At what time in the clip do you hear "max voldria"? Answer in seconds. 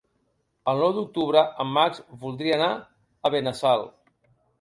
1.75-2.57